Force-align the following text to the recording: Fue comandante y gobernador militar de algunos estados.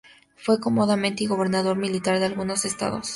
Fue 0.35 0.59
comandante 0.59 1.23
y 1.23 1.27
gobernador 1.27 1.77
militar 1.77 2.17
de 2.17 2.25
algunos 2.25 2.65
estados. 2.65 3.09